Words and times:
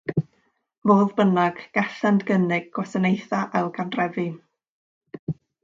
Fodd 0.91 1.11
bynnag, 1.19 1.59
gallant 1.75 2.25
gynnig 2.31 2.67
gwasanaethau 2.79 3.47
ailgartrefu. 3.61 4.27